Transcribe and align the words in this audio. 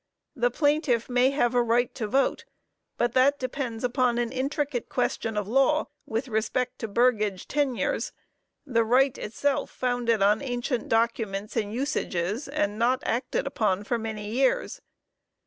The 0.35 0.49
plaintiff 0.49 1.09
may 1.11 1.29
have 1.29 1.53
a 1.53 1.61
right 1.61 1.93
to 1.93 2.07
vote, 2.07 2.45
but 2.97 3.13
that 3.13 3.37
depends 3.37 3.83
upon 3.83 4.17
an 4.17 4.31
intricate 4.31 4.89
question 4.89 5.37
of 5.37 5.47
law, 5.47 5.89
with 6.07 6.27
respect 6.27 6.79
to 6.79 6.87
burgage 6.87 7.47
tenures_; 7.47 8.11
the 8.65 8.83
right 8.83 9.15
itself 9.15 9.69
founded 9.69 10.23
on 10.23 10.41
ancient 10.41 10.89
documents 10.89 11.55
and 11.55 11.71
usages, 11.71 12.47
and 12.47 12.79
not 12.79 13.03
acted 13.05 13.45
upon 13.45 13.83
for 13.83 13.99
many 13.99 14.27
years.... 14.31 14.81